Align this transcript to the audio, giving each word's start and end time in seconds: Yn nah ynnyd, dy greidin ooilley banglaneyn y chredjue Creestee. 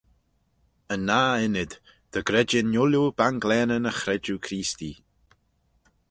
Yn 0.93 1.03
nah 1.07 1.35
ynnyd, 1.45 1.71
dy 2.11 2.19
greidin 2.27 2.75
ooilley 2.81 3.13
banglaneyn 3.19 3.89
y 3.91 3.93
chredjue 4.01 4.41
Creestee. 4.45 4.95